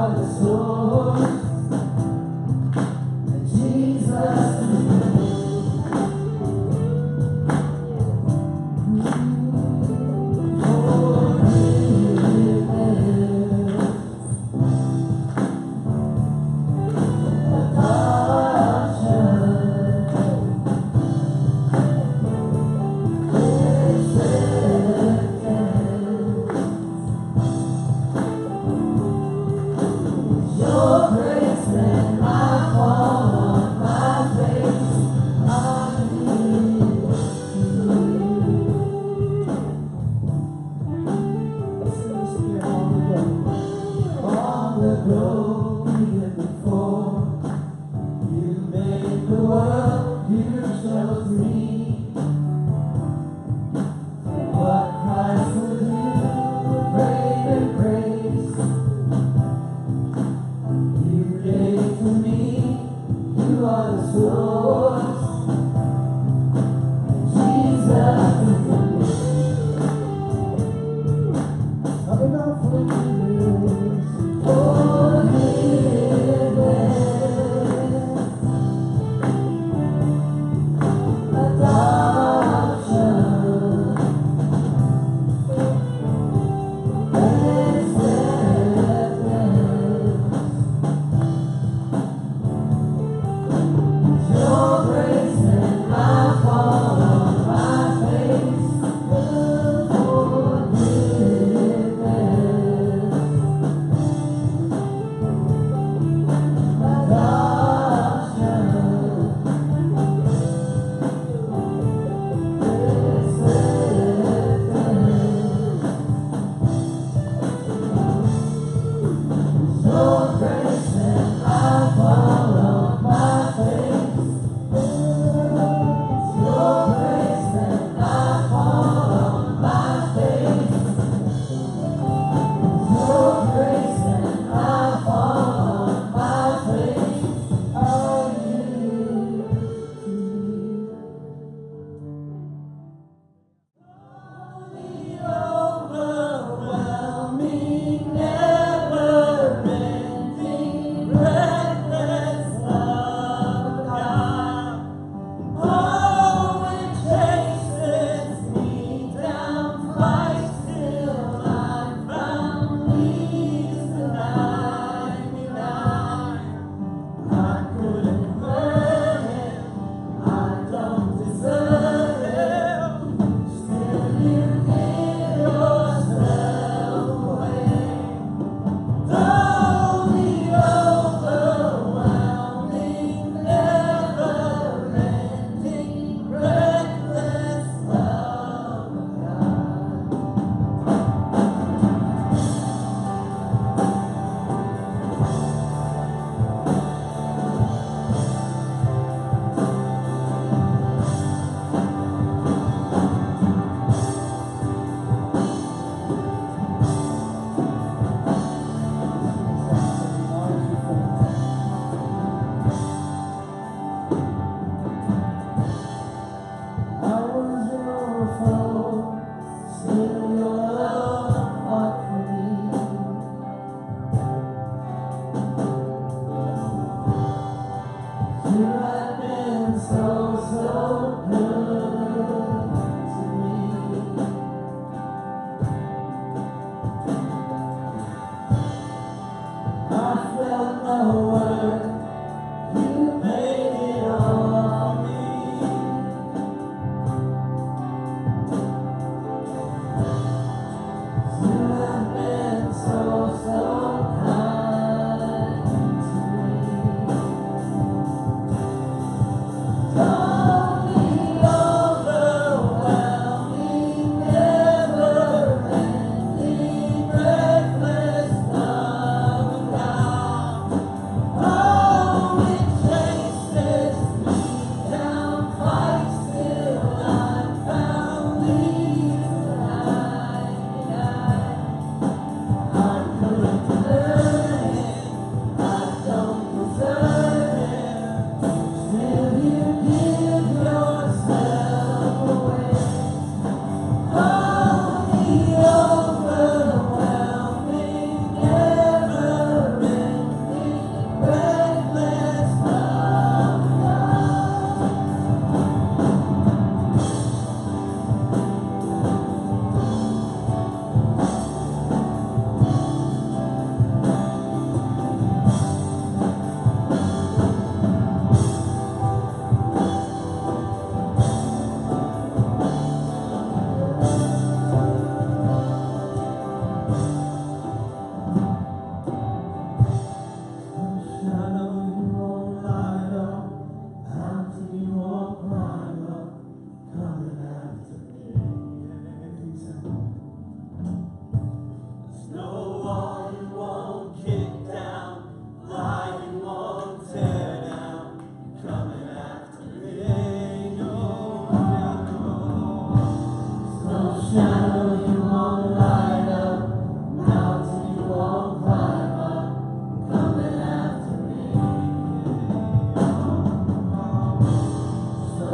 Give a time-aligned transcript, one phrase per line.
[0.00, 1.49] Yes,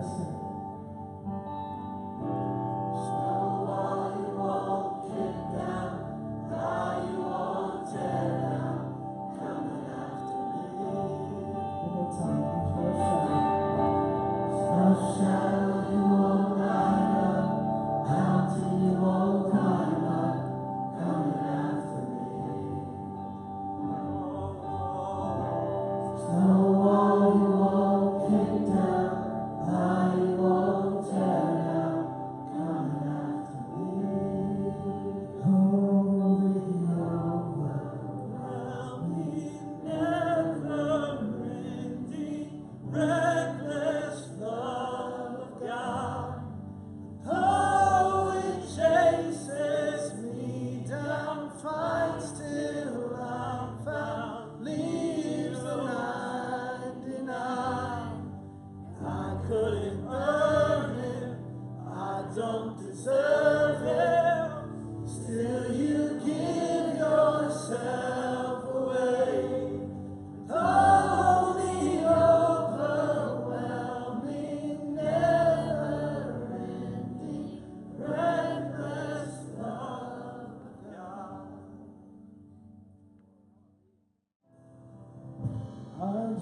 [0.00, 0.39] person.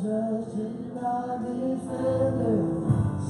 [0.00, 2.62] judging by defender,